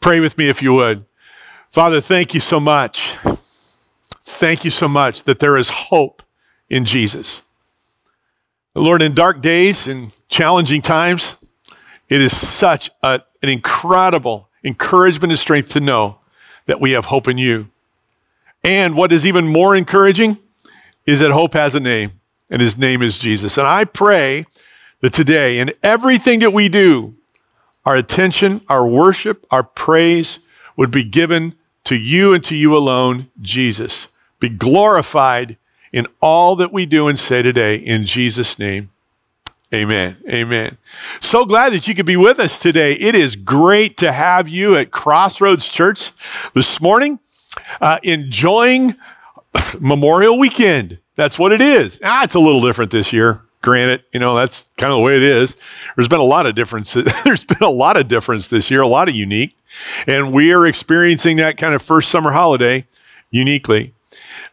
[0.00, 1.04] Pray with me if you would.
[1.68, 3.12] Father, thank you so much.
[4.22, 6.22] Thank you so much that there is hope
[6.70, 7.42] in Jesus.
[8.74, 11.36] Lord, in dark days and challenging times,
[12.08, 16.18] it is such a, an incredible encouragement and strength to know
[16.64, 17.68] that we have hope in you.
[18.64, 20.38] And what is even more encouraging
[21.04, 22.12] is that hope has a name,
[22.48, 23.58] and his name is Jesus.
[23.58, 24.46] And I pray
[25.02, 27.16] that today, in everything that we do,
[27.84, 30.38] our attention, our worship, our praise
[30.76, 31.54] would be given
[31.84, 34.08] to you and to you alone, Jesus.
[34.38, 35.56] Be glorified
[35.92, 38.90] in all that we do and say today in Jesus' name.
[39.72, 40.16] Amen.
[40.28, 40.78] Amen.
[41.20, 42.94] So glad that you could be with us today.
[42.94, 46.10] It is great to have you at Crossroads Church
[46.54, 47.20] this morning,
[47.80, 48.96] uh, enjoying
[49.78, 50.98] Memorial Weekend.
[51.14, 52.00] That's what it is.
[52.02, 53.42] Ah, it's a little different this year.
[53.62, 55.56] Granted, you know, that's kind of the way it is.
[55.94, 56.94] There's been a lot of difference.
[57.24, 59.56] There's been a lot of difference this year, a lot of unique.
[60.06, 62.86] And we are experiencing that kind of first summer holiday
[63.30, 63.94] uniquely.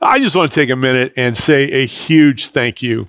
[0.01, 3.07] I just want to take a minute and say a huge thank you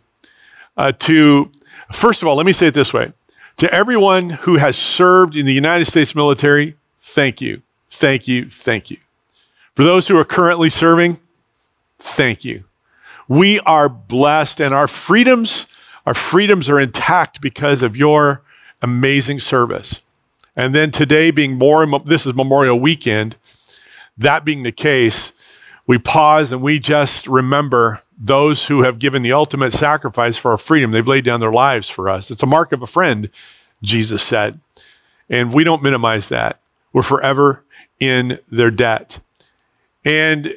[0.77, 1.51] uh, to,
[1.93, 3.13] first of all, let me say it this way
[3.59, 8.91] to everyone who has served in the United States military, thank you, thank you, thank
[8.91, 8.99] you.
[9.75, 11.21] For those who are currently serving,
[11.99, 12.65] thank you.
[13.27, 15.67] We are blessed and our freedoms,
[16.09, 18.41] our freedoms are intact because of your
[18.81, 20.01] amazing service.
[20.57, 23.37] And then today being more, this is Memorial Weekend,
[24.17, 25.33] that being the case,
[25.87, 30.57] we pause and we just remember those who have given the ultimate sacrifice for our
[30.57, 30.93] freedom.
[30.93, 32.31] They've laid down their lives for us.
[32.31, 33.29] It's a mark of a friend,
[33.83, 34.61] Jesus said.
[35.29, 36.59] And we don't minimize that.
[36.95, 37.65] We're forever
[38.01, 39.21] in their debt.
[40.07, 40.55] And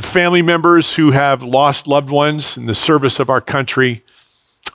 [0.00, 4.02] family members who have lost loved ones in the service of our country,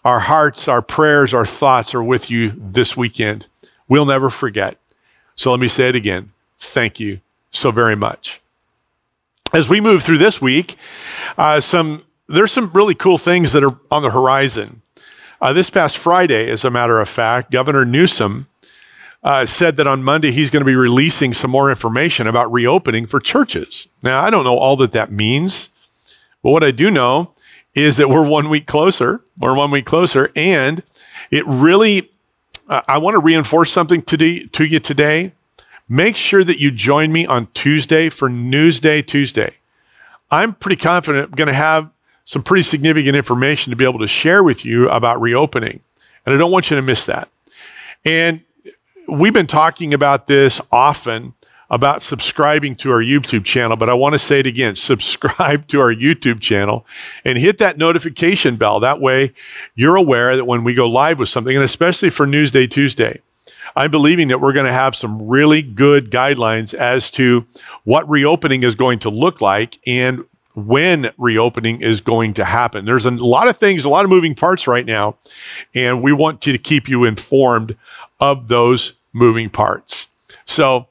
[0.06, 3.48] our hearts, our prayers, our thoughts are with you this weekend.
[3.88, 4.78] We'll never forget.
[5.36, 6.32] So let me say it again.
[6.60, 8.42] Thank you so very much
[9.54, 10.76] as we move through this week,
[11.38, 14.82] uh, some there's some really cool things that are on the horizon.
[15.42, 18.48] Uh, this past Friday, as a matter of fact, Governor Newsom
[19.24, 23.08] uh, said that on Monday he's going to be releasing some more information about reopening
[23.08, 23.88] for churches.
[24.04, 25.70] Now, I don't know all that that means,
[26.44, 27.32] but what I do know
[27.76, 29.24] is that we're one week closer.
[29.38, 30.84] We're one week closer, and
[31.32, 32.12] it really.
[32.68, 35.34] Uh, I want to reinforce something today, to you today.
[35.88, 39.56] Make sure that you join me on Tuesday for Newsday Tuesday.
[40.30, 41.90] I'm pretty confident I'm going to have
[42.26, 45.80] some pretty significant information to be able to share with you about reopening.
[46.26, 47.28] And I don't want you to miss that.
[48.06, 48.42] And
[49.08, 51.34] we've been talking about this often
[51.70, 55.80] about subscribing to our YouTube channel, but I want to say it again subscribe to
[55.80, 56.86] our YouTube channel
[57.24, 58.80] and hit that notification bell.
[58.80, 59.34] That way,
[59.76, 63.22] you're aware that when we go live with something, and especially for Newsday Tuesday,
[63.76, 67.46] I'm believing that we're going to have some really good guidelines as to
[67.84, 70.26] what reopening is going to look like and
[70.56, 72.86] when reopening is going to happen.
[72.86, 75.16] There's a lot of things, a lot of moving parts right now,
[75.74, 77.78] and we want to keep you informed
[78.20, 80.08] of those moving parts.
[80.46, 80.88] So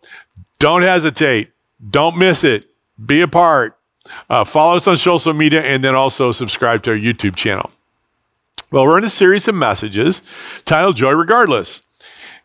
[0.59, 1.53] don't hesitate,
[1.91, 2.67] don't miss it,
[3.05, 3.79] be a part.
[4.29, 7.71] Uh, follow us on social media and then also subscribe to our YouTube channel.
[8.71, 10.23] Well, we're in a series of messages
[10.65, 11.83] titled Joy Regardless.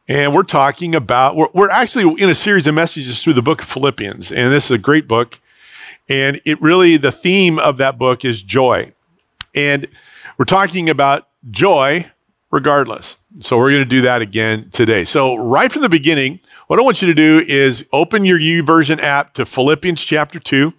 [0.07, 3.62] And we're talking about, we're, we're actually in a series of messages through the book
[3.62, 4.31] of Philippians.
[4.31, 5.40] And this is a great book.
[6.09, 8.94] And it really, the theme of that book is joy.
[9.56, 9.88] And
[10.38, 12.12] we're talking about joy
[12.52, 13.16] regardless.
[13.41, 15.05] So we're going to do that again today.
[15.05, 19.01] So, right from the beginning, what I want you to do is open your YouVersion
[19.01, 20.71] app to Philippians chapter 2.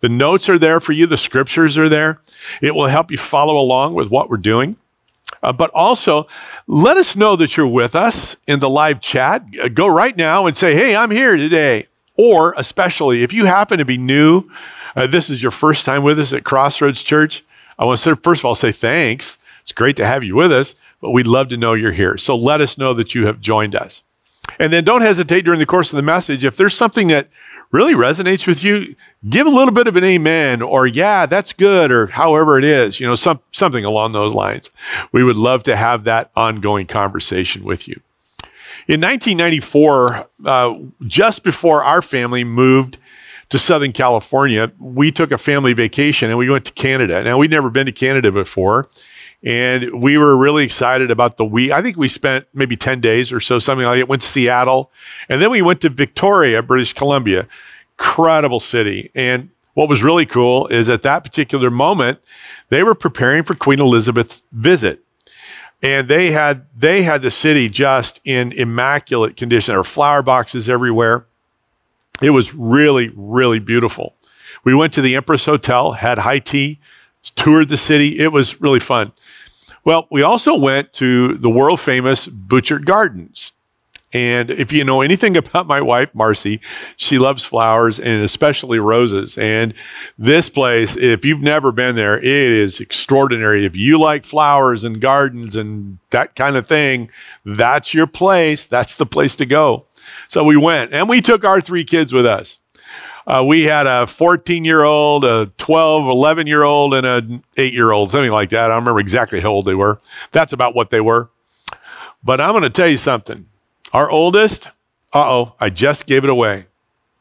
[0.00, 2.20] The notes are there for you, the scriptures are there.
[2.62, 4.76] It will help you follow along with what we're doing.
[5.42, 6.26] Uh, but also,
[6.66, 9.44] let us know that you're with us in the live chat.
[9.62, 11.88] Uh, go right now and say, hey, I'm here today.
[12.16, 14.44] Or, especially if you happen to be new,
[14.96, 17.44] uh, this is your first time with us at Crossroads Church.
[17.78, 19.36] I want to first of all say thanks.
[19.60, 22.16] It's great to have you with us, but we'd love to know you're here.
[22.18, 24.02] So let us know that you have joined us.
[24.58, 26.44] And then don't hesitate during the course of the message.
[26.44, 27.28] If there's something that
[27.70, 28.96] really resonates with you,
[29.28, 32.98] give a little bit of an amen or yeah, that's good or however it is,
[32.98, 34.70] you know, some, something along those lines.
[35.12, 38.00] We would love to have that ongoing conversation with you.
[38.86, 40.74] In 1994, uh,
[41.06, 42.96] just before our family moved
[43.50, 47.22] to Southern California, we took a family vacation and we went to Canada.
[47.22, 48.88] Now, we'd never been to Canada before.
[49.44, 51.70] And we were really excited about the week.
[51.70, 54.08] I think we spent maybe 10 days or so, something like it.
[54.08, 54.90] Went to Seattle.
[55.28, 57.46] And then we went to Victoria, British Columbia.
[57.98, 59.10] Incredible city.
[59.14, 62.18] And what was really cool is at that particular moment,
[62.68, 65.04] they were preparing for Queen Elizabeth's visit.
[65.80, 69.72] And they had they had the city just in immaculate condition.
[69.72, 71.26] There were flower boxes everywhere.
[72.20, 74.16] It was really, really beautiful.
[74.64, 76.80] We went to the Empress Hotel, had high tea,
[77.22, 78.18] toured the city.
[78.18, 79.12] It was really fun.
[79.84, 83.52] Well, we also went to the world famous Butchart Gardens.
[84.12, 86.60] And if you know anything about my wife, Marcy,
[86.96, 89.36] she loves flowers and especially roses.
[89.38, 89.74] And
[90.16, 93.64] this place, if you've never been there, it is extraordinary.
[93.64, 97.10] If you like flowers and gardens and that kind of thing,
[97.44, 98.66] that's your place.
[98.66, 99.86] That's the place to go.
[100.28, 102.57] So we went and we took our three kids with us.
[103.28, 107.74] Uh, we had a 14 year old, a 12, 11 year old, and an 8
[107.74, 108.64] year old, something like that.
[108.64, 110.00] I don't remember exactly how old they were.
[110.32, 111.28] That's about what they were.
[112.24, 113.46] But I'm going to tell you something.
[113.92, 114.68] Our oldest,
[115.12, 116.66] uh oh, I just gave it away.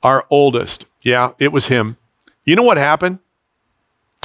[0.02, 1.98] Our oldest, yeah, it was him.
[2.46, 3.20] You know what happened?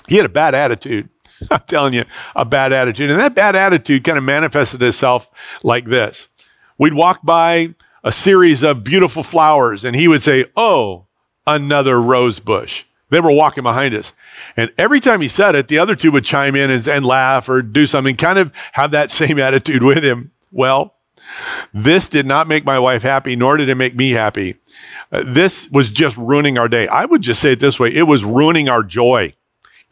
[0.07, 1.09] He had a bad attitude.
[1.51, 2.05] I'm telling you,
[2.37, 3.11] a bad attitude.
[3.11, 5.29] And that bad attitude kind of manifested itself
[5.65, 6.29] like this.
[6.79, 7.75] We'd walk by
[8.05, 11.07] a series of beautiful flowers, and he would say, Oh,
[11.47, 12.85] another rose bush.
[13.11, 14.15] They were walking behind us.
[14.57, 17.47] And every time he said it, the other two would chime in and, and laugh
[17.49, 20.33] or do something, kind of have that same attitude with him.
[20.51, 20.95] Well,
[21.73, 24.57] this did not make my wife happy, nor did it make me happy.
[25.11, 26.89] Uh, this was just ruining our day.
[26.89, 29.35] I would just say it this way it was ruining our joy.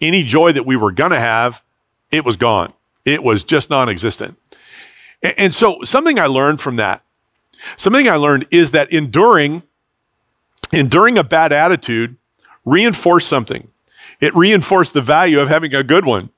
[0.01, 1.63] Any joy that we were going to have,
[2.11, 2.73] it was gone.
[3.05, 4.39] It was just non existent.
[5.23, 7.03] And, and so, something I learned from that,
[7.77, 9.63] something I learned is that enduring,
[10.73, 12.17] enduring a bad attitude
[12.65, 13.69] reinforced something.
[14.21, 16.31] It reinforced the value of having a good one.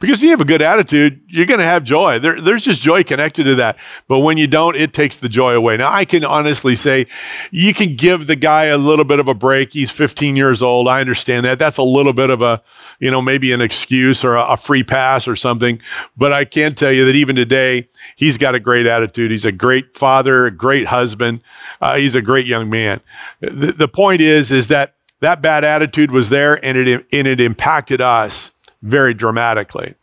[0.00, 2.18] Because you have a good attitude, you're going to have joy.
[2.18, 3.76] There, there's just joy connected to that.
[4.08, 5.76] But when you don't, it takes the joy away.
[5.76, 7.06] Now, I can honestly say
[7.50, 9.72] you can give the guy a little bit of a break.
[9.72, 10.88] He's 15 years old.
[10.88, 11.58] I understand that.
[11.58, 12.62] That's a little bit of a,
[12.98, 15.80] you know, maybe an excuse or a, a free pass or something.
[16.16, 19.30] But I can tell you that even today, he's got a great attitude.
[19.30, 21.42] He's a great father, a great husband.
[21.80, 23.00] Uh, he's a great young man.
[23.40, 27.40] The, the point is, is that that bad attitude was there and it, and it
[27.40, 28.50] impacted us
[28.82, 29.94] very dramatically.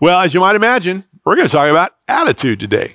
[0.00, 2.94] Well, as you might imagine, we're going to talk about attitude today.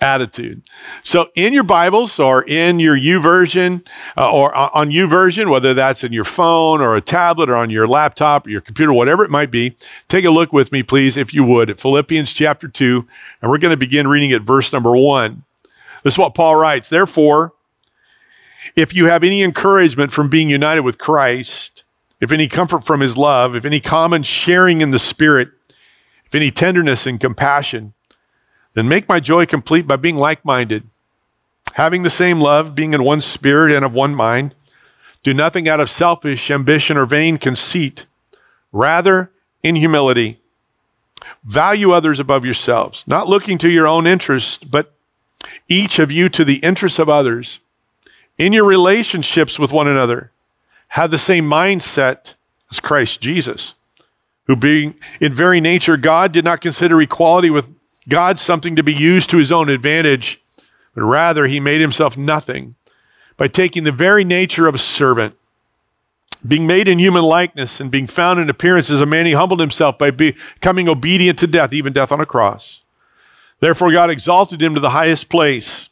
[0.00, 0.62] Attitude.
[1.02, 3.86] So, in your Bibles or in your YouVersion
[4.18, 7.70] uh, or on U YouVersion, whether that's in your phone or a tablet or on
[7.70, 9.76] your laptop or your computer, whatever it might be,
[10.08, 13.06] take a look with me, please, if you would, at Philippians chapter 2.
[13.40, 15.42] And we're going to begin reading at verse number 1.
[16.02, 16.88] This is what Paul writes.
[16.88, 17.54] Therefore,
[18.76, 21.83] if you have any encouragement from being united with Christ,
[22.24, 25.50] if any comfort from his love, if any common sharing in the Spirit,
[26.24, 27.92] if any tenderness and compassion,
[28.72, 30.88] then make my joy complete by being like minded,
[31.74, 34.54] having the same love, being in one spirit and of one mind.
[35.22, 38.06] Do nothing out of selfish ambition or vain conceit,
[38.72, 39.30] rather,
[39.62, 40.40] in humility.
[41.44, 44.94] Value others above yourselves, not looking to your own interests, but
[45.68, 47.60] each of you to the interests of others.
[48.38, 50.30] In your relationships with one another,
[50.94, 52.34] have the same mindset
[52.70, 53.74] as Christ Jesus,
[54.46, 57.66] who being in very nature God did not consider equality with
[58.08, 60.40] God something to be used to his own advantage,
[60.94, 62.76] but rather he made himself nothing
[63.36, 65.34] by taking the very nature of a servant.
[66.46, 69.58] Being made in human likeness and being found in appearance as a man, he humbled
[69.58, 72.82] himself by becoming obedient to death, even death on a cross.
[73.58, 75.88] Therefore, God exalted him to the highest place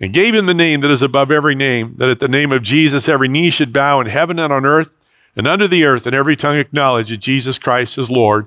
[0.00, 2.62] and gave him the name that is above every name, that at the name of
[2.62, 4.92] Jesus every knee should bow in heaven and on earth
[5.34, 8.46] and under the earth, and every tongue acknowledge that Jesus Christ is Lord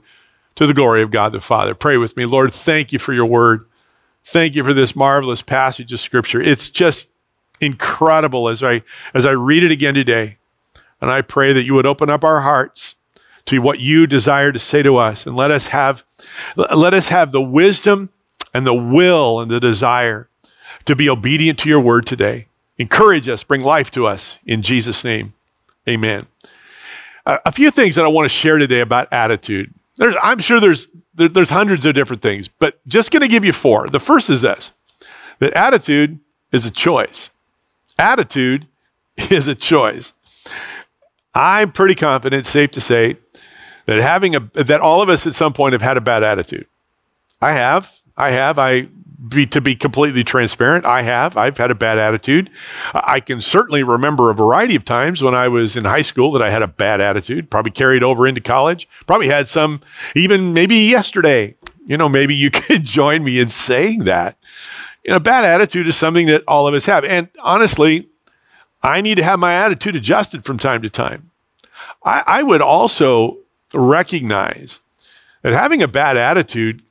[0.55, 1.75] to the glory of God the Father.
[1.75, 2.25] Pray with me.
[2.25, 3.65] Lord, thank you for your word.
[4.23, 6.41] Thank you for this marvelous passage of scripture.
[6.41, 7.07] It's just
[7.61, 10.37] incredible as I as I read it again today.
[11.01, 12.95] And I pray that you would open up our hearts
[13.45, 16.03] to what you desire to say to us and let us have
[16.57, 18.09] let us have the wisdom
[18.53, 20.29] and the will and the desire
[20.85, 22.47] to be obedient to your word today.
[22.77, 24.39] Encourage us, bring life to us.
[24.45, 25.33] In Jesus' name,
[25.87, 26.27] amen.
[27.25, 29.73] a few things that I want to share today about attitude.
[29.97, 33.43] There's, I'm sure there's, there, there's hundreds of different things, but just going to give
[33.43, 33.89] you four.
[33.89, 34.71] The first is this
[35.39, 36.19] that attitude
[36.51, 37.29] is a choice.
[37.97, 38.67] Attitude
[39.29, 40.13] is a choice.
[41.35, 43.17] I'm pretty confident, safe to say,
[43.85, 46.67] that having a that all of us at some point have had a bad attitude.
[47.41, 47.91] I have.
[48.15, 48.59] I have.
[48.59, 48.87] I
[49.27, 51.35] be, to be completely transparent, I have.
[51.35, 52.49] I've had a bad attitude.
[52.93, 56.41] I can certainly remember a variety of times when I was in high school that
[56.41, 59.81] I had a bad attitude, probably carried over into college, probably had some
[60.15, 61.55] even maybe yesterday.
[61.85, 64.37] You know, maybe you could join me in saying that.
[65.03, 67.03] You know, bad attitude is something that all of us have.
[67.03, 68.09] And honestly,
[68.81, 71.31] I need to have my attitude adjusted from time to time.
[72.03, 73.39] I, I would also
[73.73, 74.79] recognize
[75.41, 76.83] that having a bad attitude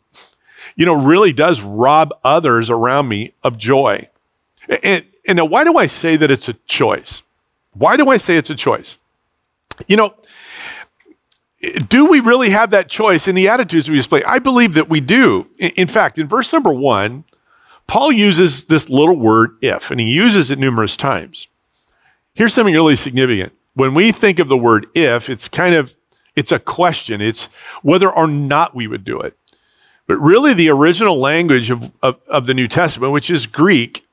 [0.79, 4.09] you know, really does rob others around me of joy.
[4.85, 7.23] And, and now, why do I say that it's a choice?
[7.73, 8.97] Why do I say it's a choice?
[9.89, 10.15] You know,
[11.89, 14.23] do we really have that choice in the attitudes we display?
[14.23, 15.49] I believe that we do.
[15.59, 17.25] In fact, in verse number one,
[17.89, 21.49] Paul uses this little word if, and he uses it numerous times.
[22.35, 23.53] Here's something really significant.
[23.75, 25.97] When we think of the word if, it's kind of
[26.37, 27.21] it's a question.
[27.21, 27.49] It's
[27.83, 29.37] whether or not we would do it.
[30.09, 34.05] But really, the original language of, of, of the New Testament, which is Greek,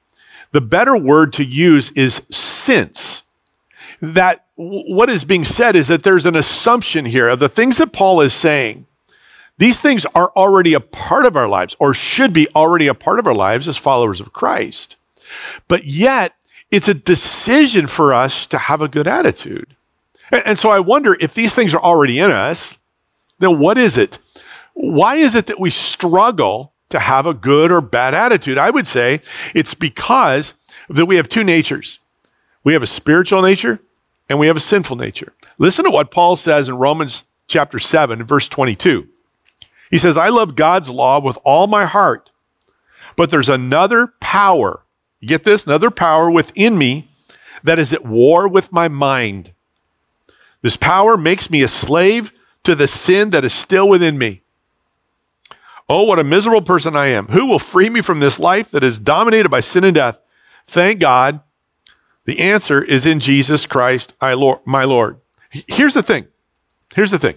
[0.52, 3.24] the better word to use is since.
[4.02, 7.94] That what is being said is that there's an assumption here of the things that
[7.94, 8.86] Paul is saying.
[9.58, 13.18] These things are already a part of our lives, or should be already a part
[13.18, 14.98] of our lives as followers of Christ.
[15.70, 16.36] But yet,
[16.72, 19.78] it's a decision for us to have a good attitude.
[20.30, 22.78] And so I wonder if these things are already in us,
[23.40, 24.18] then what is it?
[24.75, 28.58] Why is it that we struggle to have a good or bad attitude?
[28.58, 29.22] I would say
[29.55, 30.53] it's because
[30.89, 32.00] that we have two natures.
[32.63, 33.79] We have a spiritual nature
[34.29, 35.34] and we have a sinful nature.
[35.58, 39.08] Listen to what Paul says in Romans chapter 7, verse 22.
[39.89, 42.29] He says, I love God's law with all my heart,
[43.15, 44.82] but there's another power.
[45.22, 45.65] Get this?
[45.65, 47.10] Another power within me
[47.63, 49.53] that is at war with my mind.
[50.62, 54.41] This power makes me a slave to the sin that is still within me.
[55.88, 57.27] Oh, what a miserable person I am.
[57.27, 60.20] Who will free me from this life that is dominated by sin and death?
[60.65, 61.42] Thank God.
[62.25, 64.34] The answer is in Jesus Christ, my
[64.84, 65.18] Lord.
[65.51, 66.25] Here's the thing.
[66.94, 67.36] Here's the thing.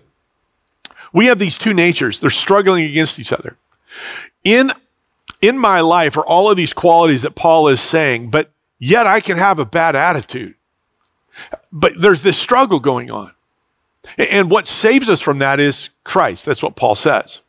[1.12, 2.20] We have these two natures.
[2.20, 3.58] They're struggling against each other.
[4.44, 4.72] In,
[5.42, 9.20] in my life are all of these qualities that Paul is saying, but yet I
[9.20, 10.54] can have a bad attitude.
[11.70, 13.32] But there's this struggle going on.
[14.16, 16.46] And what saves us from that is Christ.
[16.46, 17.40] That's what Paul says.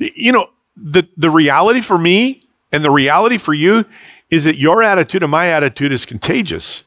[0.00, 3.84] You know, the, the reality for me and the reality for you
[4.30, 6.84] is that your attitude and my attitude is contagious.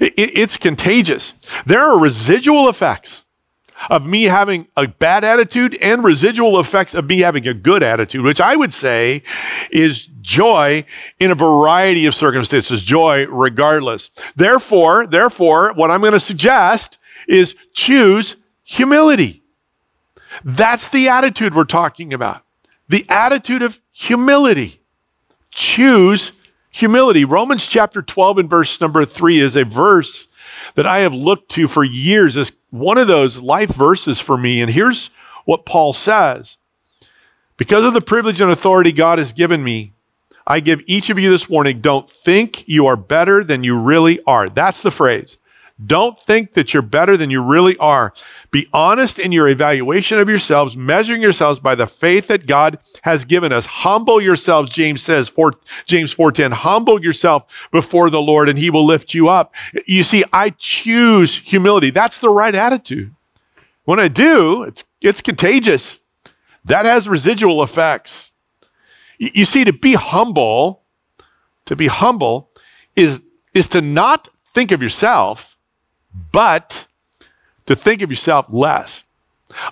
[0.00, 1.34] It, it, it's contagious.
[1.66, 3.22] There are residual effects
[3.90, 8.24] of me having a bad attitude and residual effects of me having a good attitude,
[8.24, 9.22] which I would say
[9.70, 10.84] is joy
[11.20, 14.10] in a variety of circumstances, joy regardless.
[14.34, 19.42] Therefore, therefore, what I'm going to suggest is choose humility.
[20.44, 22.42] That's the attitude we're talking about.
[22.88, 24.80] The attitude of humility.
[25.50, 26.32] Choose
[26.70, 27.24] humility.
[27.24, 30.28] Romans chapter 12 and verse number 3 is a verse
[30.74, 34.60] that I have looked to for years as one of those life verses for me.
[34.60, 35.10] And here's
[35.44, 36.58] what Paul says
[37.56, 39.92] Because of the privilege and authority God has given me,
[40.46, 44.20] I give each of you this warning don't think you are better than you really
[44.26, 44.48] are.
[44.48, 45.38] That's the phrase.
[45.84, 48.14] Don't think that you're better than you really are.
[48.50, 53.24] Be honest in your evaluation of yourselves, measuring yourselves by the faith that God has
[53.24, 53.66] given us.
[53.66, 55.52] Humble yourselves, James says, for
[55.84, 56.52] James 4:10.
[56.52, 59.54] Humble yourself before the Lord and he will lift you up.
[59.86, 61.90] You see, I choose humility.
[61.90, 63.14] That's the right attitude.
[63.84, 66.00] When I do, it's it's contagious.
[66.64, 68.32] That has residual effects.
[69.18, 70.82] You see, to be humble,
[71.64, 72.50] to be humble
[72.94, 73.20] is,
[73.54, 75.55] is to not think of yourself,
[76.32, 76.86] but
[77.66, 79.04] to think of yourself less.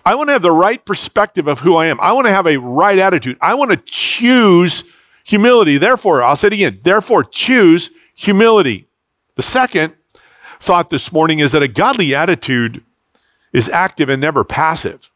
[0.05, 1.99] I want to have the right perspective of who I am.
[2.01, 3.37] I want to have a right attitude.
[3.41, 4.85] I want to choose
[5.25, 5.79] humility.
[5.79, 6.81] Therefore, I'll say it again.
[6.83, 8.87] Therefore, choose humility.
[9.35, 9.95] The second
[10.61, 12.83] thought this morning is that a godly attitude
[13.53, 15.11] is active and never passive.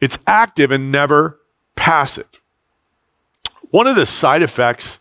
[0.00, 1.40] It's active and never
[1.76, 2.28] passive.
[3.70, 4.98] One of the side effects,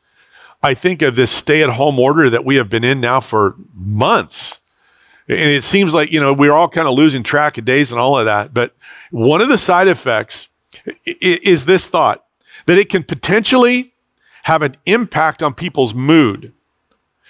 [0.61, 3.55] I think, of this stay at home order that we have been in now for
[3.73, 4.59] months
[5.29, 7.99] and it seems like, you know, we're all kind of losing track of days and
[7.99, 8.53] all of that.
[8.53, 8.75] But
[9.11, 10.47] one of the side effects
[11.05, 12.25] is this thought
[12.65, 13.93] that it can potentially
[14.43, 16.51] have an impact on people's mood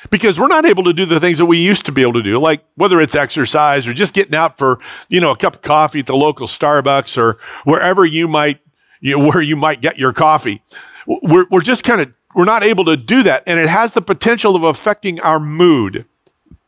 [0.10, 2.24] because we're not able to do the things that we used to be able to
[2.24, 4.80] do, like whether it's exercise or just getting out for,
[5.10, 8.62] you know, a cup of coffee at the local Starbucks or wherever you might,
[9.02, 10.64] you know, where you might get your coffee.
[11.06, 13.44] We're, we're just kind of, we're not able to do that.
[13.46, 16.06] And it has the potential of affecting our mood.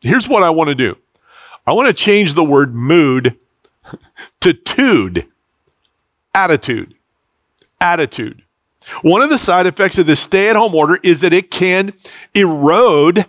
[0.02, 0.98] Here's what I want to do.
[1.66, 3.38] I want to change the word mood
[4.42, 5.28] to tude,
[6.34, 6.96] attitude.
[7.80, 8.44] Attitude.
[9.02, 11.94] One of the side effects of the stay at home order is that it can
[12.34, 13.28] erode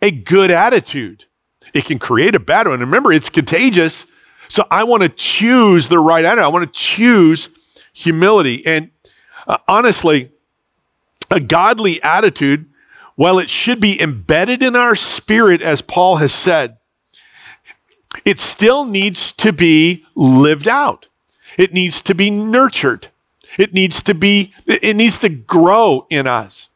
[0.00, 1.26] a good attitude.
[1.72, 2.80] It can create a bad one.
[2.80, 4.06] Remember, it's contagious.
[4.48, 6.44] So I want to choose the right attitude.
[6.44, 7.48] I want to choose
[7.92, 8.64] humility.
[8.66, 8.90] And
[9.46, 10.30] uh, honestly,
[11.30, 12.66] a godly attitude,
[13.16, 16.76] while it should be embedded in our spirit, as Paul has said,
[18.24, 21.08] it still needs to be lived out.
[21.56, 23.08] It needs to be nurtured.
[23.58, 26.68] It needs to be, it needs to grow in us.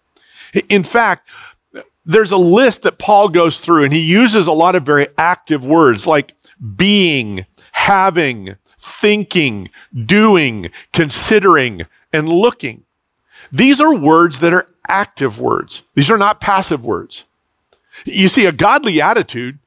[0.68, 1.28] In fact,
[2.04, 5.64] there's a list that Paul goes through, and he uses a lot of very active
[5.64, 6.34] words like
[6.76, 9.70] being, having, thinking,
[10.06, 12.84] doing, considering, and looking.
[13.52, 15.82] These are words that are active words.
[15.94, 17.24] These are not passive words.
[18.04, 19.58] You see, a godly attitude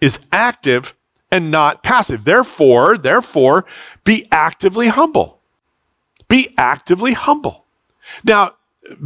[0.00, 0.94] is active
[1.30, 2.24] and not passive.
[2.24, 3.64] Therefore, therefore,
[4.04, 5.40] be actively humble.
[6.28, 7.64] Be actively humble.
[8.24, 8.54] Now,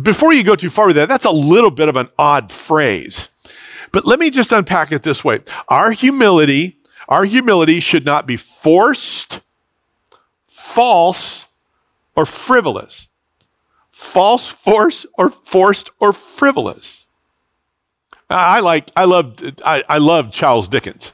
[0.00, 3.29] before you go too far with that, that's a little bit of an odd phrase.
[3.91, 5.41] But let me just unpack it this way.
[5.69, 9.41] Our humility, our humility should not be forced,
[10.47, 11.47] false,
[12.17, 13.09] or frivolous.
[13.91, 17.05] False, force, or forced, or frivolous.
[18.33, 21.12] I like, I love, I, I love Charles Dickens.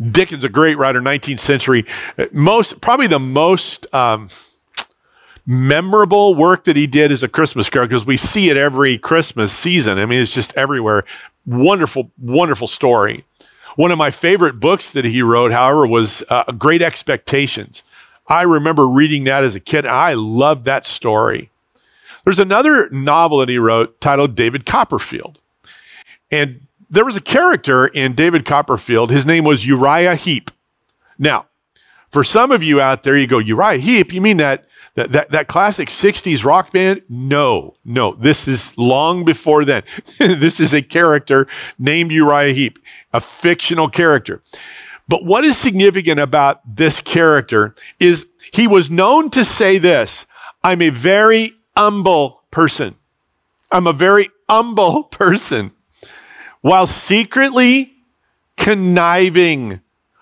[0.00, 1.84] Dickens, a great writer, 19th century.
[2.32, 4.28] Most, probably the most um,
[5.46, 9.52] memorable work that he did is a Christmas Carol because we see it every Christmas
[9.52, 9.98] season.
[9.98, 11.04] I mean, it's just everywhere.
[11.46, 13.24] Wonderful, wonderful story.
[13.76, 17.82] One of my favorite books that he wrote, however, was uh, Great Expectations.
[18.26, 19.86] I remember reading that as a kid.
[19.86, 21.50] I loved that story.
[22.24, 25.38] There's another novel that he wrote titled David Copperfield.
[26.30, 29.10] And there was a character in David Copperfield.
[29.10, 30.50] His name was Uriah Heep.
[31.18, 31.46] Now,
[32.10, 35.30] for some of you out there, you go, Uriah Heep, you mean that, that, that,
[35.30, 37.02] that classic 60s rock band?
[37.08, 39.84] No, no, this is long before then.
[40.18, 41.46] this is a character
[41.78, 42.78] named Uriah Heep,
[43.12, 44.42] a fictional character.
[45.06, 50.26] But what is significant about this character is he was known to say this
[50.64, 52.96] I'm a very humble person.
[53.70, 55.72] I'm a very humble person
[56.60, 57.94] while secretly
[58.56, 59.80] conniving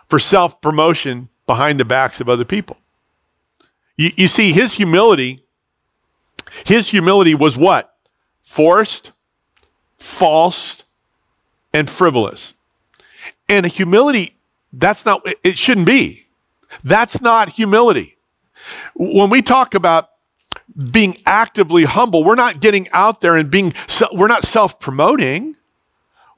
[0.09, 2.77] for self promotion behind the backs of other people.
[3.97, 5.45] You, you, see, his humility,
[6.65, 7.95] his humility was what?
[8.43, 9.13] Forced,
[9.99, 10.85] false,
[11.75, 12.55] and frivolous.
[13.49, 14.37] And humility,
[14.73, 16.27] that's not, it shouldn't be.
[16.85, 18.17] That's not humility.
[18.95, 20.11] When we talk about
[20.93, 23.73] being actively humble, we're not getting out there and being,
[24.13, 25.57] we're not self promoting.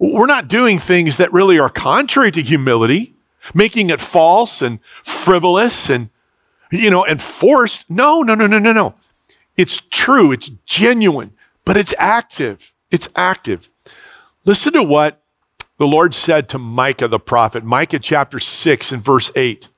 [0.01, 3.15] We're not doing things that really are contrary to humility,
[3.55, 6.09] making it false and frivolous and,
[6.73, 7.89] you know, and forced.
[7.91, 8.95] No, no, no, no, no, no.
[9.59, 10.33] It's true.
[10.33, 11.33] It's genuine,
[11.67, 12.73] but it's active.
[12.91, 13.69] It's active.
[14.47, 15.23] Listen to what
[15.77, 19.69] the Lord said to Micah the prophet, Micah chapter 6 and verse 8.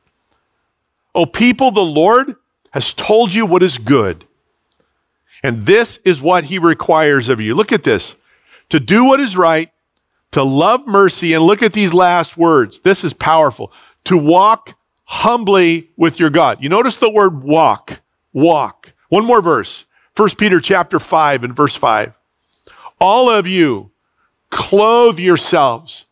[1.16, 2.36] O people, the Lord
[2.70, 4.24] has told you what is good.
[5.42, 7.56] And this is what he requires of you.
[7.56, 8.14] Look at this
[8.68, 9.71] to do what is right,
[10.32, 12.80] to love mercy, and look at these last words.
[12.80, 13.72] This is powerful.
[14.04, 16.62] To walk humbly with your God.
[16.62, 18.00] You notice the word walk,
[18.32, 18.94] walk.
[19.08, 19.86] One more verse.
[20.16, 22.14] 1 Peter chapter 5 and verse 5.
[23.00, 23.90] All of you
[24.50, 26.06] clothe yourselves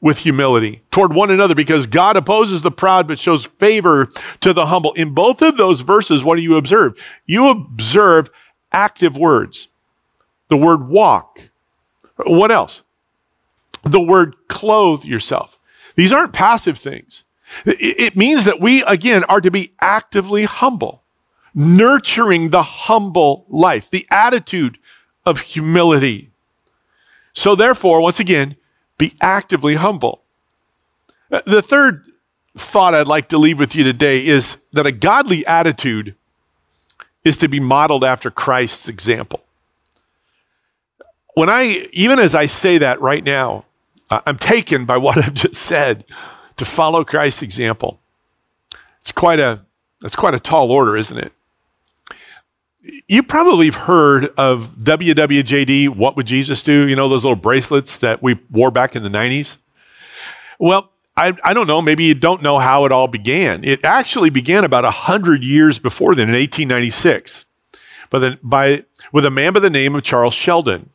[0.00, 4.08] with humility toward one another because God opposes the proud but shows favor
[4.40, 4.92] to the humble.
[4.92, 6.94] In both of those verses, what do you observe?
[7.26, 8.30] You observe
[8.72, 9.68] active words.
[10.48, 11.50] The word walk.
[12.24, 12.82] What else?
[13.90, 15.58] The word clothe yourself.
[15.94, 17.24] These aren't passive things.
[17.64, 21.02] It means that we, again, are to be actively humble,
[21.54, 24.78] nurturing the humble life, the attitude
[25.24, 26.30] of humility.
[27.32, 28.56] So, therefore, once again,
[28.98, 30.22] be actively humble.
[31.30, 32.04] Uh, the third
[32.56, 36.14] thought I'd like to leave with you today is that a godly attitude
[37.24, 39.42] is to be modeled after Christ's example.
[41.34, 43.66] When I, even as I say that right now,
[44.10, 46.04] I'm taken by what I've just said
[46.56, 48.00] to follow Christ's example.
[49.00, 49.64] It's quite a
[50.00, 51.32] that's quite a tall order, isn't it?
[53.08, 56.86] You probably have heard of WWJD, What Would Jesus Do?
[56.86, 59.56] You know, those little bracelets that we wore back in the 90s?
[60.60, 61.82] Well, I, I don't know.
[61.82, 63.64] Maybe you don't know how it all began.
[63.64, 67.44] It actually began about 100 years before then, in 1896,
[68.10, 70.90] by the, by, with a man by the name of Charles Sheldon.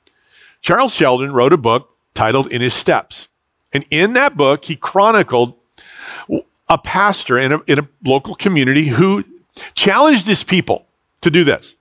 [0.62, 3.28] Charles Sheldon wrote a book titled In His Steps.
[3.74, 5.56] And in that book, he chronicled
[6.68, 9.24] a pastor in a, in a local community who
[9.76, 10.88] challenged his people
[11.22, 11.76] to do this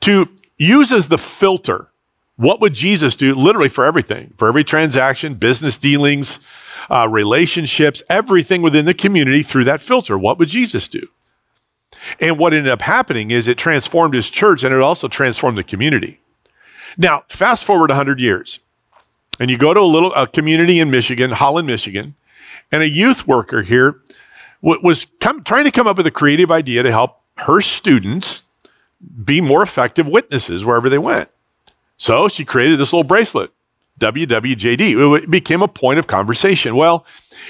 [0.00, 1.88] to use as the filter
[2.36, 6.40] what would Jesus do literally for everything, for every transaction, business dealings,
[6.90, 10.18] uh, relationships, everything within the community through that filter?
[10.18, 11.08] What would Jesus do?
[12.18, 15.62] And what ended up happening is it transformed his church and it also transformed the
[15.62, 16.20] community.
[16.96, 18.58] Now, fast forward 100 years
[19.40, 22.14] and you go to a little a community in Michigan, Holland, Michigan,
[22.70, 24.00] and a youth worker here
[24.60, 28.42] was trying to come up with a creative idea to help her students
[29.24, 31.28] be more effective witnesses wherever they went.
[31.96, 33.52] So she created this little bracelet
[33.98, 35.22] WWJD.
[35.22, 36.76] It became a point of conversation.
[36.76, 37.04] Well,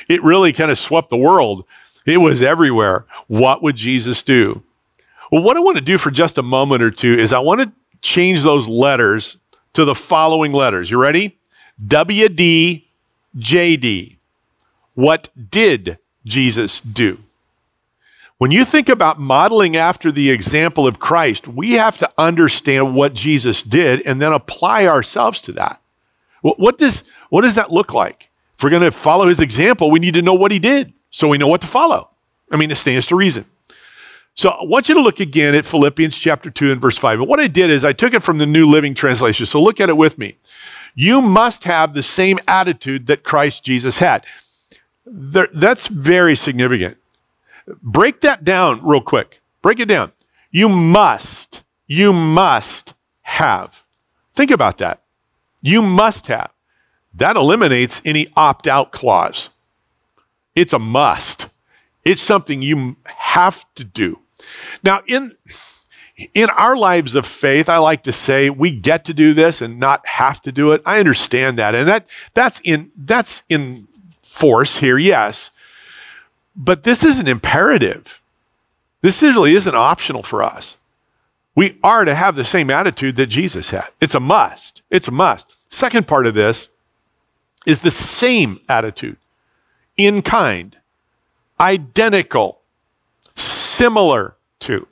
[0.08, 1.64] it really kind of swept the world.
[2.06, 3.06] It was everywhere.
[3.28, 4.62] What would Jesus do?
[5.30, 7.60] Well, what I want to do for just a moment or two is I want
[7.60, 9.36] to change those letters
[9.74, 10.90] to the following letters.
[10.90, 11.38] You ready?
[11.86, 12.86] WDJD.
[14.94, 17.18] What did Jesus do?
[18.38, 23.14] When you think about modeling after the example of Christ, we have to understand what
[23.14, 25.80] Jesus did and then apply ourselves to that.
[26.40, 28.30] What does, what does that look like?
[28.56, 31.28] If we're going to follow his example, we need to know what he did so
[31.28, 32.10] we know what to follow.
[32.50, 33.44] I mean, it stands to reason.
[34.34, 37.20] So I want you to look again at Philippians chapter 2 and verse 5.
[37.20, 39.46] And what I did is I took it from the New Living Translation.
[39.46, 40.36] So look at it with me.
[40.94, 44.26] You must have the same attitude that Christ Jesus had.
[45.06, 46.96] There, that's very significant.
[47.82, 49.40] Break that down real quick.
[49.62, 50.12] Break it down.
[50.50, 53.82] You must, you must have.
[54.34, 55.02] Think about that.
[55.60, 56.50] You must have.
[57.14, 59.50] That eliminates any opt out clause.
[60.54, 61.48] It's a must.
[62.04, 64.18] It's something you have to do.
[64.82, 65.36] Now, in
[66.34, 69.78] in our lives of faith, I like to say we get to do this and
[69.78, 70.82] not have to do it.
[70.84, 71.74] I understand that.
[71.74, 73.88] And that that's in that's in
[74.22, 75.50] force here, yes.
[76.54, 78.20] But this is an imperative.
[79.00, 80.76] This really isn't optional for us.
[81.54, 83.88] We are to have the same attitude that Jesus had.
[84.00, 84.82] It's a must.
[84.90, 85.54] It's a must.
[85.68, 86.68] Second part of this
[87.66, 89.16] is the same attitude
[89.96, 90.78] in kind,
[91.60, 92.60] identical,
[93.34, 94.88] similar to.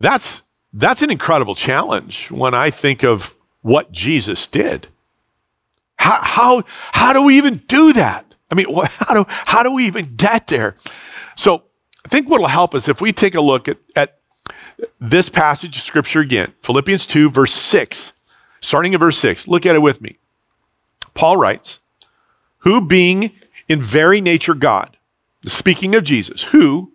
[0.00, 4.88] That's, that's an incredible challenge when I think of what Jesus did.
[5.96, 8.34] How, how, how do we even do that?
[8.50, 10.74] I mean, how do, how do we even get there?
[11.34, 11.64] So
[12.04, 14.18] I think what will help us if we take a look at, at
[15.00, 18.12] this passage of scripture again, Philippians 2, verse 6,
[18.60, 19.48] starting in verse 6.
[19.48, 20.18] Look at it with me.
[21.14, 21.80] Paul writes,
[22.58, 23.32] Who being
[23.68, 24.96] in very nature God,
[25.46, 26.92] speaking of Jesus, who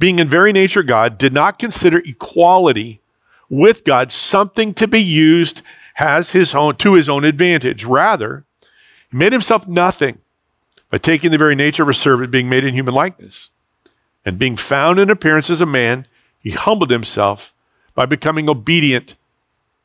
[0.00, 3.02] being in very nature God, did not consider equality
[3.50, 5.60] with God something to be used
[5.98, 7.84] as his own to his own advantage.
[7.84, 8.44] Rather,
[9.10, 10.18] he made himself nothing
[10.88, 13.50] by taking the very nature of a servant, being made in human likeness.
[14.24, 16.06] And being found in appearance as a man,
[16.38, 17.52] he humbled himself
[17.94, 19.16] by becoming obedient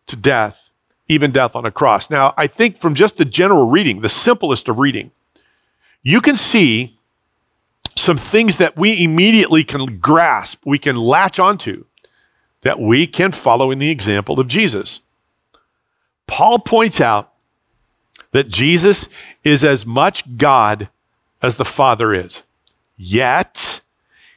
[0.08, 0.70] to death,
[1.10, 2.10] even death on a cross.
[2.10, 5.12] Now, I think from just the general reading, the simplest of reading,
[6.04, 6.95] you can see
[7.98, 11.86] some things that we immediately can grasp, we can latch onto,
[12.62, 15.00] that we can follow in the example of Jesus.
[16.28, 17.34] Paul points out
[18.32, 19.08] that Jesus
[19.44, 20.90] is as much God
[21.42, 22.44] as the Father is.
[22.98, 23.82] Yet,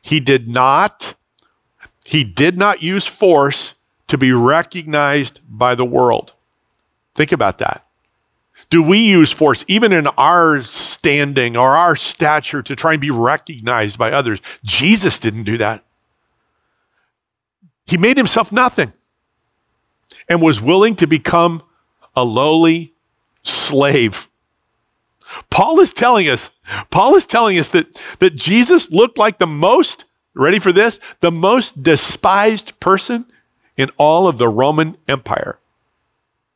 [0.02, 1.14] he did not
[2.04, 3.74] he did not use force
[4.06, 6.32] to be recognized by the world.
[7.14, 7.84] Think about that.
[8.70, 13.10] Do we use force, even in our standing or our stature, to try and be
[13.10, 14.40] recognized by others?
[14.62, 15.84] Jesus didn't do that.
[17.86, 18.92] He made himself nothing
[20.28, 21.62] and was willing to become
[22.14, 22.92] a lowly
[23.42, 24.28] slave.
[25.50, 26.50] Paul is telling us,
[26.90, 30.04] Paul is telling us that, that Jesus looked like the most,
[30.34, 33.24] ready for this, the most despised person
[33.76, 35.58] in all of the Roman Empire.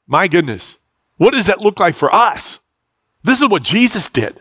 [0.06, 0.76] My goodness.
[1.16, 2.58] What does that look like for us?
[3.22, 4.40] This is what Jesus did.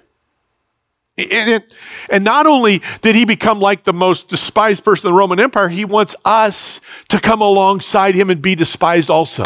[1.17, 1.73] And, it,
[2.09, 5.67] and not only did he become like the most despised person in the Roman Empire,
[5.67, 6.79] he wants us
[7.09, 9.43] to come alongside him and be despised also.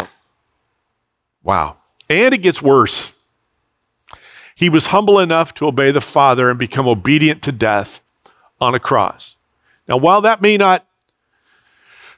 [1.42, 1.76] Wow.
[2.08, 3.12] And it gets worse.
[4.54, 8.00] He was humble enough to obey the Father and become obedient to death
[8.60, 9.36] on a cross.
[9.86, 10.86] Now, while that may not,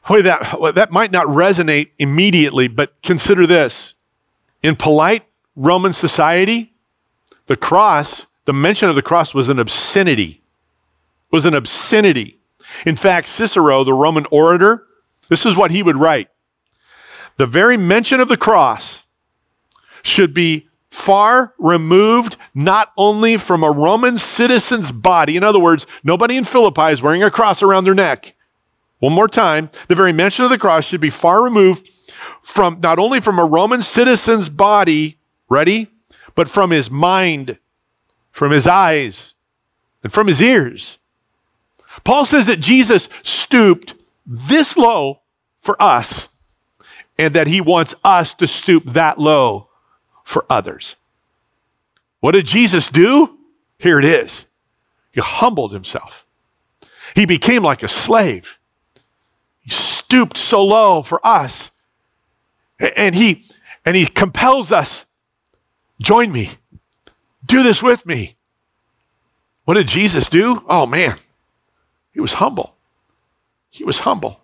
[0.07, 3.95] boy, that, that might not resonate immediately, but consider this.
[4.63, 6.75] In polite Roman society,
[7.47, 10.43] the cross, the mention of the cross was an obscenity.
[11.31, 12.39] Was an obscenity.
[12.87, 14.85] In fact, Cicero, the Roman orator,
[15.29, 16.29] this is what he would write.
[17.37, 19.05] The very mention of the cross
[20.03, 26.37] should be far removed not only from a Roman citizen's body, in other words, nobody
[26.37, 28.35] in Philippi is wearing a cross around their neck.
[28.99, 31.89] One more time, the very mention of the cross should be far removed
[32.49, 35.19] from not only from a Roman citizen's body,
[35.51, 35.87] ready,
[36.35, 37.59] but from his mind,
[38.33, 39.35] from his eyes,
[40.03, 40.99] and from his ears.
[42.05, 43.95] Paul says that Jesus stooped
[44.27, 45.21] this low
[45.61, 46.29] for us,
[47.19, 49.69] and that he wants us to stoop that low
[50.25, 50.97] for others.
[52.21, 53.39] What did Jesus do?
[53.79, 54.47] Here it is.
[55.13, 56.25] He humbled himself.
[57.15, 58.59] He became like a slave.
[59.61, 61.71] He stooped so low for us
[62.79, 63.45] and he
[63.85, 65.05] and he compels us
[66.01, 66.53] Join me.
[67.45, 68.37] Do this with me.
[69.65, 70.65] What did Jesus do?
[70.69, 71.19] Oh, man.
[72.13, 72.75] He was humble.
[73.71, 74.41] He was humble.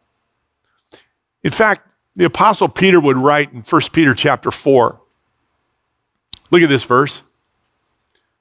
[1.43, 5.01] In fact, the apostle Peter would write in 1 Peter chapter 4.
[6.51, 7.23] Look at this verse.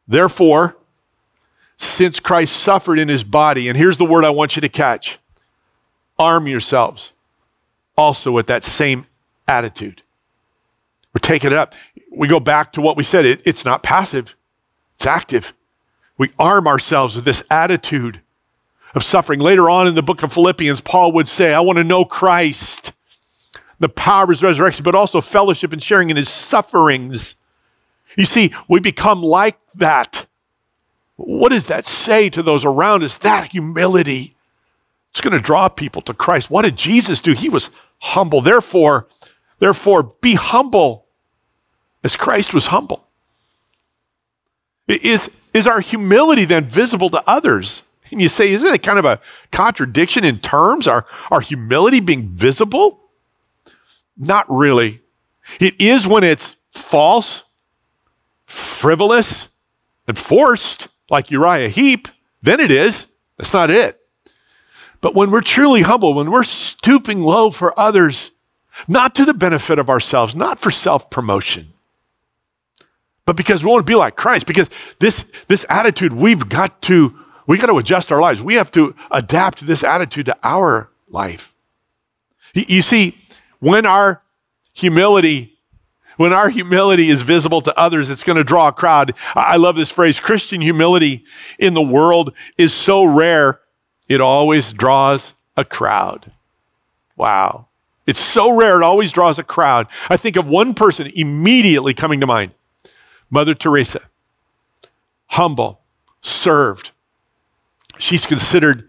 [0.07, 0.77] Therefore,
[1.77, 5.19] since Christ suffered in his body, and here's the word I want you to catch
[6.19, 7.11] arm yourselves
[7.97, 9.07] also with that same
[9.47, 10.01] attitude.
[11.13, 11.75] We're taking it up.
[12.11, 14.35] We go back to what we said it, it's not passive,
[14.95, 15.53] it's active.
[16.17, 18.21] We arm ourselves with this attitude
[18.93, 19.39] of suffering.
[19.39, 22.91] Later on in the book of Philippians, Paul would say, I want to know Christ,
[23.79, 27.35] the power of his resurrection, but also fellowship and sharing in his sufferings.
[28.15, 30.27] You see, we become like that.
[31.15, 33.17] What does that say to those around us?
[33.17, 34.35] That humility.
[35.11, 36.49] It's going to draw people to Christ.
[36.49, 37.33] What did Jesus do?
[37.33, 38.41] He was humble.
[38.41, 39.07] Therefore,
[39.63, 41.05] therefore, be humble
[42.03, 43.07] as Christ was humble.
[44.89, 47.81] Is, is our humility then visible to others?
[48.11, 49.21] And you say, isn't it kind of a
[49.53, 50.85] contradiction in terms?
[50.85, 53.03] Our, our humility being visible?
[54.17, 54.99] Not really.
[55.61, 57.45] It is when it's false,
[58.45, 59.47] frivolous,
[60.09, 62.09] and forced, like Uriah Heep,
[62.41, 63.07] then it is.
[63.37, 63.97] That's not it.
[64.99, 68.32] But when we're truly humble, when we're stooping low for others,
[68.87, 71.73] not to the benefit of ourselves, not for self promotion,
[73.25, 77.17] but because we want to be like Christ, because this, this attitude, we've got to,
[77.47, 78.41] we got to adjust our lives.
[78.41, 81.53] We have to adapt this attitude to our life.
[82.53, 83.17] You see,
[83.59, 84.21] when our
[84.73, 85.57] humility,
[86.17, 89.13] when our humility is visible to others, it's going to draw a crowd.
[89.35, 91.23] I love this phrase Christian humility
[91.57, 93.61] in the world is so rare
[94.07, 96.31] it always draws a crowd.
[97.15, 97.67] Wow.
[98.05, 99.87] It's so rare, it always draws a crowd.
[100.09, 102.51] I think of one person immediately coming to mind
[103.29, 104.01] Mother Teresa.
[105.27, 105.81] Humble,
[106.21, 106.91] served.
[107.97, 108.87] She's considered,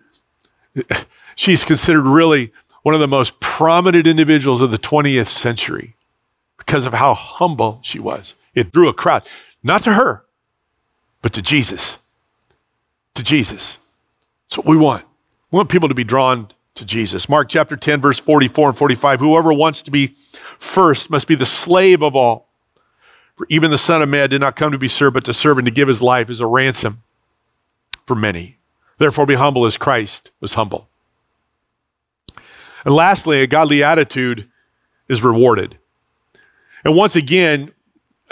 [1.35, 5.96] she's considered really one of the most prominent individuals of the 20th century
[6.59, 8.35] because of how humble she was.
[8.55, 9.27] It drew a crowd,
[9.62, 10.24] not to her,
[11.22, 11.98] but to Jesus.
[13.14, 13.79] To Jesus.
[14.46, 15.07] That's what we want.
[15.50, 17.29] We want people to be drawn to Jesus.
[17.29, 19.21] Mark chapter 10, verse 44 and 45.
[19.21, 20.15] Whoever wants to be
[20.59, 22.49] first must be the slave of all.
[23.37, 25.59] For even the Son of Man did not come to be served, but to serve
[25.59, 27.03] and to give his life as a ransom
[28.07, 28.59] for many.
[28.99, 30.89] Therefore, be humble as Christ was humble.
[32.85, 34.49] And lastly, a godly attitude
[35.09, 35.79] is rewarded.
[36.85, 37.73] And once again,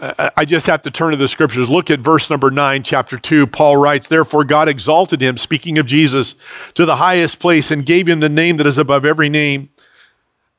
[0.03, 1.71] I just have to turn to the scriptures.
[1.71, 3.47] Look at verse number nine, chapter two.
[3.47, 6.35] Paul writes, Therefore, God exalted him, speaking of Jesus,
[6.75, 9.71] to the highest place and gave him the name that is above every name,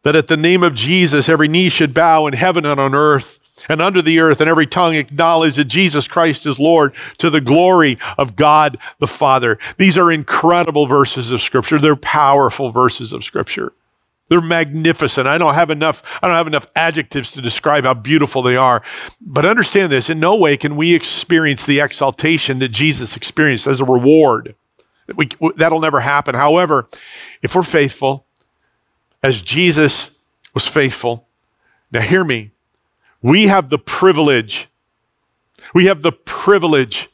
[0.03, 3.39] that at the name of Jesus every knee should bow in heaven and on earth
[3.67, 7.41] and under the earth, and every tongue acknowledge that Jesus Christ is Lord to the
[7.41, 9.59] glory of God the Father.
[9.77, 11.79] These are incredible verses of scripture.
[11.79, 13.73] They're powerful verses of scripture.
[14.33, 15.27] They're magnificent.
[15.27, 18.81] I don't have enough, I don't have enough adjectives to describe how beautiful they are.
[19.21, 23.79] But understand this, in no way can we experience the exaltation that Jesus experienced as
[23.79, 24.55] a reward.
[25.15, 26.33] We, that'll never happen.
[26.33, 26.87] However,
[27.43, 28.25] if we're faithful,
[29.21, 30.09] as Jesus
[30.55, 31.27] was faithful,
[31.91, 32.53] now hear me,
[33.21, 34.67] we have the privilege,
[35.75, 37.07] we have the privilege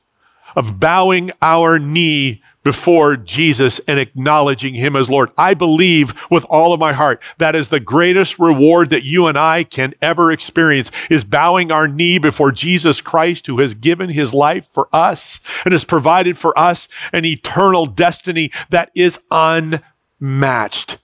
[0.55, 5.31] of bowing our knee before Jesus and acknowledging him as Lord.
[5.35, 9.39] I believe with all of my heart that is the greatest reward that you and
[9.39, 14.35] I can ever experience is bowing our knee before Jesus Christ who has given his
[14.35, 20.99] life for us and has provided for us an eternal destiny that is unmatched.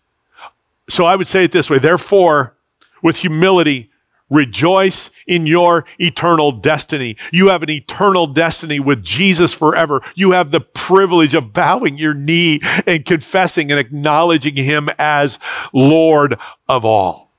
[0.88, 1.80] So I would say it this way.
[1.80, 2.56] Therefore,
[3.01, 3.89] with humility,
[4.29, 7.15] Rejoice in your eternal destiny.
[7.31, 10.01] You have an eternal destiny with Jesus forever.
[10.15, 15.38] You have the privilege of bowing your knee and confessing and acknowledging him as
[15.73, 17.31] Lord of all.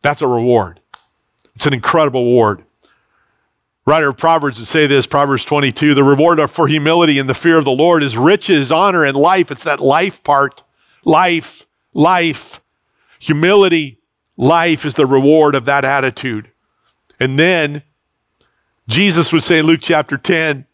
[0.00, 0.80] That's a reward.
[1.54, 2.64] It's an incredible reward.
[3.86, 7.56] Writer of Proverbs would say this, Proverbs 22, the reward for humility and the fear
[7.56, 9.50] of the Lord is riches, honor, and life.
[9.50, 10.64] It's that life part.
[11.04, 12.60] Life, life,
[13.20, 13.95] humility,
[14.36, 16.50] Life is the reward of that attitude.
[17.18, 17.82] And then
[18.88, 20.66] Jesus would say in Luke chapter 10,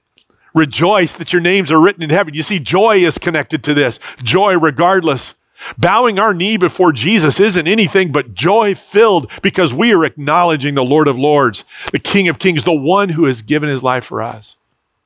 [0.54, 2.34] rejoice that your names are written in heaven.
[2.34, 3.98] You see, joy is connected to this.
[4.22, 5.34] Joy regardless.
[5.78, 10.84] Bowing our knee before Jesus isn't anything but joy filled because we are acknowledging the
[10.84, 14.20] Lord of Lords, the King of Kings, the one who has given his life for
[14.20, 14.56] us.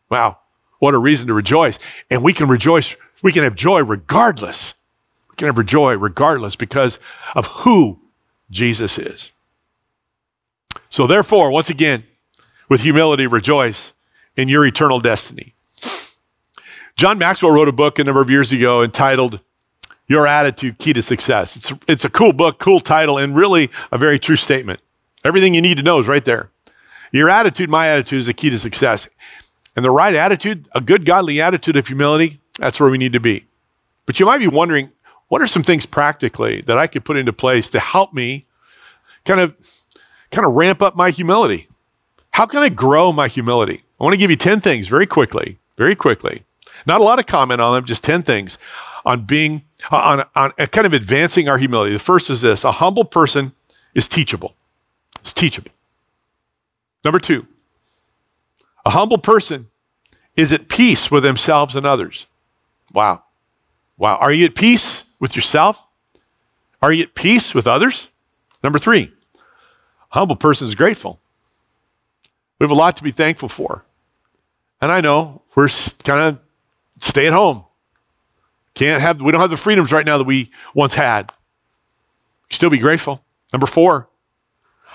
[0.09, 0.38] Wow,
[0.79, 1.79] what a reason to rejoice.
[2.11, 4.73] And we can rejoice, we can have joy regardless.
[5.29, 6.99] We can have joy regardless because
[7.35, 8.01] of who
[8.51, 9.33] Jesus is.
[10.91, 12.05] So, therefore, once again,
[12.69, 13.93] with humility, rejoice
[14.37, 15.55] in your eternal destiny.
[16.97, 19.41] John Maxwell wrote a book a number of years ago entitled
[20.07, 21.57] Your Attitude Key to Success.
[21.57, 24.81] It's, it's a cool book, cool title, and really a very true statement.
[25.25, 26.51] Everything you need to know is right there.
[27.13, 29.09] Your attitude, my attitude, is the key to success.
[29.75, 33.21] And the right attitude, a good godly attitude of humility, that's where we need to
[33.21, 33.45] be.
[34.07, 34.91] But you might be wondering,
[35.29, 38.47] what are some things practically that I could put into place to help me
[39.25, 39.55] kind of
[40.31, 41.69] kind of ramp up my humility?
[42.31, 43.83] How can I grow my humility?
[43.99, 46.45] I want to give you 10 things very quickly, very quickly.
[46.87, 48.59] Not a lot of comment on them, just 10 things
[49.07, 51.93] on being, on, on uh, kind of advancing our humility.
[51.93, 53.53] The first is this a humble person
[53.95, 54.55] is teachable.
[55.21, 55.71] It's teachable.
[57.05, 57.47] Number two,
[58.85, 59.69] a humble person
[60.37, 62.27] is at peace with themselves and others.
[62.93, 63.23] Wow.
[63.97, 64.17] Wow.
[64.17, 65.83] Are you at peace with yourself?
[66.83, 68.09] Are you at peace with others?
[68.62, 71.20] Number three, a humble person is grateful.
[72.59, 73.85] We have a lot to be thankful for.
[74.81, 75.68] And I know we're
[76.05, 76.38] kind of
[77.00, 77.64] stay at home.
[78.74, 81.33] Can't have, we don't have the freedoms right now that we once had.
[82.50, 83.22] Still be grateful.
[83.52, 84.09] Number four,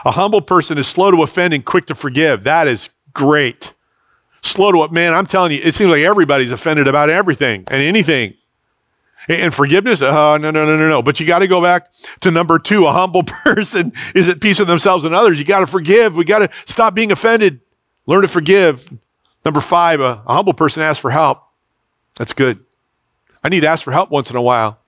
[0.05, 2.43] a humble person is slow to offend and quick to forgive.
[2.43, 3.73] That is great.
[4.43, 8.35] Slow to, man, I'm telling you, it seems like everybody's offended about everything and anything.
[9.27, 11.01] And forgiveness, oh, no, no, no, no, no.
[11.01, 12.87] But you got to go back to number two.
[12.87, 15.37] A humble person is at peace with themselves and others.
[15.37, 16.15] You got to forgive.
[16.15, 17.61] We got to stop being offended.
[18.07, 18.87] Learn to forgive.
[19.45, 21.43] Number five, a, a humble person asks for help.
[22.17, 22.59] That's good.
[23.43, 24.79] I need to ask for help once in a while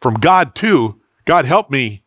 [0.00, 1.00] from God, too.
[1.24, 2.02] God, help me.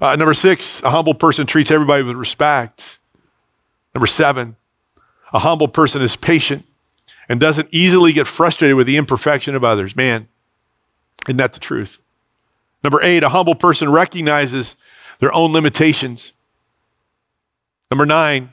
[0.00, 2.98] Uh, number six, a humble person treats everybody with respect.
[3.94, 4.56] Number seven,
[5.32, 6.64] a humble person is patient
[7.28, 9.96] and doesn't easily get frustrated with the imperfection of others.
[9.96, 10.28] Man,
[11.28, 11.98] isn't that the truth?
[12.82, 14.76] Number eight, a humble person recognizes
[15.18, 16.32] their own limitations.
[17.90, 18.52] Number nine,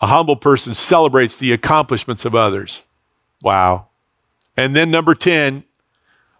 [0.00, 2.82] a humble person celebrates the accomplishments of others.
[3.42, 3.88] Wow.
[4.56, 5.64] And then number 10,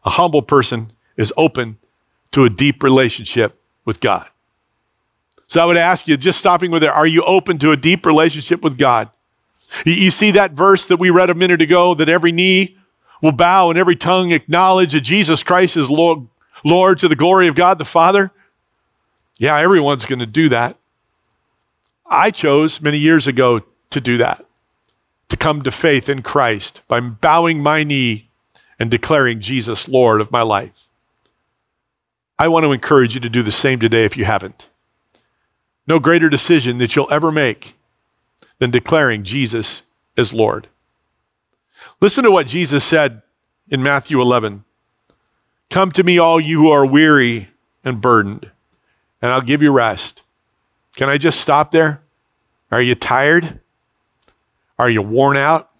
[0.05, 1.79] a humble person is open
[2.33, 4.29] to a deep relationship with God.
[5.47, 8.07] So I would ask you, just stopping with it, are you open to a deep
[8.07, 9.11] relationship with God?
[9.85, 12.77] You see that verse that we read a minute ago that every knee
[13.25, 16.29] will bow and every tongue acknowledge that Jesus Christ is Lord,
[16.63, 18.31] Lord to the glory of God the Father?
[19.39, 20.77] Yeah, everyone's going to do that.
[22.05, 24.45] I chose many years ago to do that
[25.31, 28.29] to come to faith in Christ by bowing my knee
[28.79, 30.87] and declaring Jesus Lord of my life.
[32.39, 34.69] I want to encourage you to do the same today if you haven't.
[35.87, 37.75] No greater decision that you'll ever make
[38.59, 39.81] than declaring Jesus
[40.15, 40.69] as Lord.
[42.05, 43.23] Listen to what Jesus said
[43.71, 44.65] in Matthew 11
[45.71, 47.49] Come to me, all you who are weary
[47.83, 48.51] and burdened,
[49.23, 50.21] and I'll give you rest.
[50.97, 52.03] Can I just stop there?
[52.71, 53.59] Are you tired?
[54.79, 55.71] Are you worn out?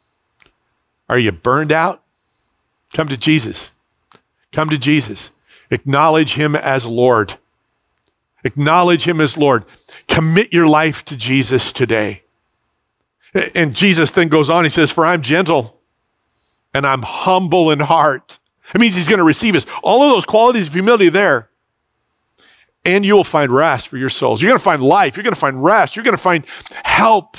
[1.11, 2.03] Are you burned out?
[2.95, 3.71] Come to Jesus.
[4.51, 5.31] Come to Jesus.
[5.71, 7.37] Acknowledge him as Lord.
[8.45, 9.67] Acknowledge him as Lord.
[10.09, 12.23] Commit your life to Jesus today.
[13.55, 15.83] And Jesus then goes on, he says, For I'm gentle
[16.75, 18.39] and I'm humble in heart.
[18.75, 19.65] It means he's going to receive us.
[19.83, 21.49] All of those qualities of humility there.
[22.85, 24.43] And you will find rest for your souls.
[24.43, 25.17] You're going to find life.
[25.17, 25.97] You're going to find rest.
[25.97, 26.45] You're going to find
[26.85, 27.39] help.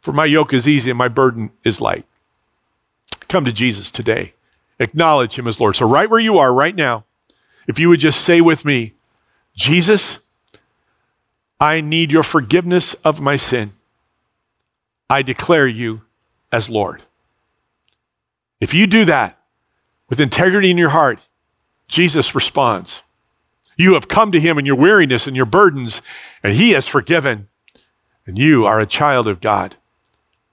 [0.00, 2.06] For my yoke is easy and my burden is light.
[3.28, 4.32] Come to Jesus today.
[4.80, 5.76] Acknowledge him as Lord.
[5.76, 7.04] So, right where you are right now,
[7.66, 8.94] if you would just say with me,
[9.54, 10.18] Jesus,
[11.60, 13.72] I need your forgiveness of my sin.
[15.10, 16.02] I declare you
[16.52, 17.02] as Lord.
[18.60, 19.38] If you do that
[20.08, 21.28] with integrity in your heart,
[21.86, 23.02] Jesus responds.
[23.76, 26.02] You have come to him in your weariness and your burdens,
[26.42, 27.48] and he has forgiven,
[28.26, 29.76] and you are a child of God.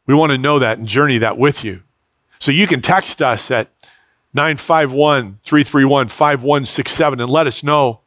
[0.05, 1.81] We want to know that and journey that with you.
[2.37, 3.69] So you can text us at
[4.35, 8.01] 951 331 5167 and let us know.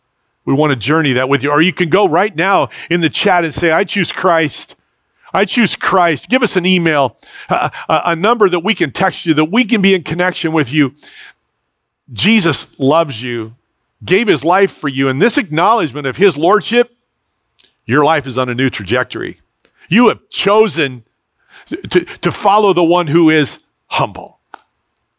[0.44, 1.50] We want to journey that with you.
[1.50, 4.76] Or you can go right now in the chat and say, I choose Christ.
[5.32, 6.28] I choose Christ.
[6.28, 7.16] Give us an email,
[7.48, 10.72] a, a, number that we can text you, that we can be in connection with
[10.72, 10.94] you.
[12.12, 13.54] Jesus loves you,
[14.04, 16.96] gave his life for you, and this acknowledgement of his lordship,
[17.84, 19.40] your life is on a new trajectory.
[19.88, 21.04] You have chosen
[21.66, 24.38] to, to follow the one who is humble.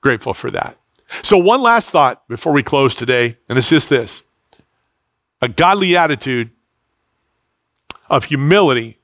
[0.01, 0.77] Grateful for that.
[1.23, 4.21] So, one last thought before we close today, and it's just this
[5.41, 6.51] a godly attitude
[8.09, 8.98] of humility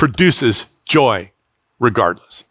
[0.00, 1.30] produces joy
[1.78, 2.44] regardless.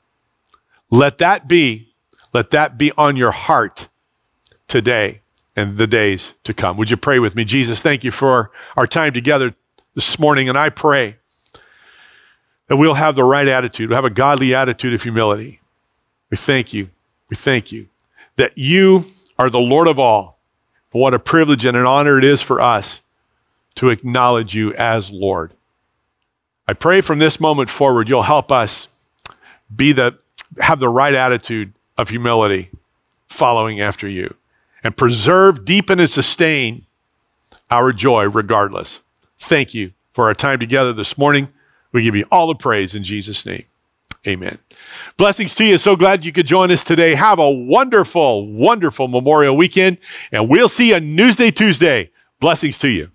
[0.91, 1.95] Let that be,
[2.31, 3.89] let that be on your heart
[4.67, 5.21] today
[5.55, 6.77] and the days to come.
[6.77, 7.43] Would you pray with me?
[7.43, 9.55] Jesus, thank you for our time together
[9.95, 11.17] this morning, and I pray
[12.67, 15.59] that we'll have the right attitude, we'll have a godly attitude of humility.
[16.29, 16.91] We thank you.
[17.31, 17.87] We thank you
[18.35, 19.05] that you
[19.39, 20.39] are the Lord of all.
[20.91, 23.01] What a privilege and an honor it is for us
[23.73, 25.55] to acknowledge you as Lord.
[26.69, 28.87] I pray from this moment forward, you'll help us
[29.75, 30.19] be the,
[30.59, 32.69] have the right attitude of humility
[33.25, 34.35] following after you
[34.83, 36.85] and preserve, deepen, and sustain
[37.71, 38.99] our joy regardless.
[39.39, 41.49] Thank you for our time together this morning.
[41.91, 43.65] We give you all the praise in Jesus' name.
[44.27, 44.59] Amen.
[45.17, 45.79] Blessings to you.
[45.79, 47.15] So glad you could join us today.
[47.15, 49.97] Have a wonderful, wonderful Memorial weekend,
[50.31, 52.11] and we'll see you Newsday, Tuesday.
[52.39, 53.09] Blessings to you.